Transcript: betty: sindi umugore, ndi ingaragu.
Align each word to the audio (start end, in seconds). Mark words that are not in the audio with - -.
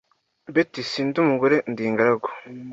betty: 0.53 0.81
sindi 0.91 1.17
umugore, 1.19 1.55
ndi 1.71 1.81
ingaragu. 1.89 2.29